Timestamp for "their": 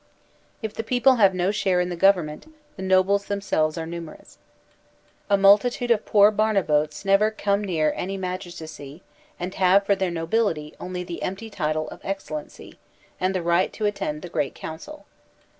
9.95-10.09